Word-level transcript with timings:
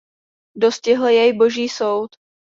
Dostihl 0.55 1.07
jej 1.07 1.33
boží 1.33 1.69
soud. 1.69 2.15